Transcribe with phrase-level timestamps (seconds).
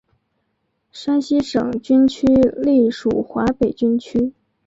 [0.91, 4.33] 山西省军区隶属华北军区。